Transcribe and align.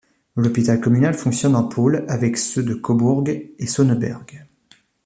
L'hôpital 0.35 0.81
communal 0.81 1.13
fonctionne 1.13 1.55
en 1.55 1.67
pôle 1.67 2.05
avec 2.07 2.35
ceux 2.35 2.63
de 2.63 2.73
Cobourg 2.73 3.23
et 3.27 3.67
Sonneberg. 3.67 4.47